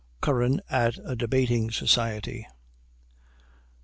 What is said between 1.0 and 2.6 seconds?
A DEBATING SOCIETY.